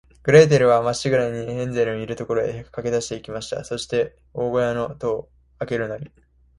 [0.23, 3.63] グレーテルは、まっしぐらに、ヘンゼルのいる所へかけだして行きました。
[3.63, 6.11] そして、犬ごやの戸をあけるなり、